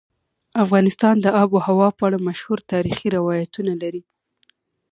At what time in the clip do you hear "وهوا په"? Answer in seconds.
1.53-2.03